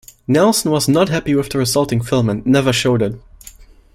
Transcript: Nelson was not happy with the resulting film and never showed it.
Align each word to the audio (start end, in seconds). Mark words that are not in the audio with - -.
Nelson 0.27 0.71
was 0.71 0.87
not 0.89 1.09
happy 1.09 1.35
with 1.35 1.49
the 1.51 1.59
resulting 1.59 2.01
film 2.01 2.27
and 2.27 2.43
never 2.43 2.73
showed 2.73 3.03
it. 3.03 3.21